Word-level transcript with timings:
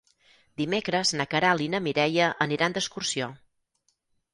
Dimecres 0.61 1.11
na 1.21 1.27
Queralt 1.35 1.67
i 1.67 1.69
na 1.75 1.85
Mireia 1.91 2.33
aniran 2.49 2.79
d'excursió. 2.79 3.33